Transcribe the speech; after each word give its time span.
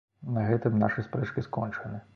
На 0.37 0.45
гэтым 0.47 0.79
нашы 0.85 1.05
спрэчкі 1.11 1.49
скончаны. 1.51 2.07